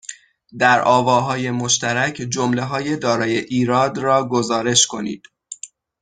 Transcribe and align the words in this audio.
در 0.59 0.81
آواهای 0.81 1.51
مشترک 1.51 2.13
جملههای 2.13 2.97
دارای 2.97 3.37
ایراد 3.37 3.97
را 3.97 4.27
گزارش 4.29 4.87
کنید 4.87 5.23